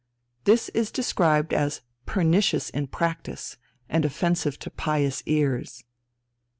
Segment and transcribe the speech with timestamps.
[0.45, 3.57] This is described as "pernicious in practice,
[3.87, 5.83] and offensive to pious ears."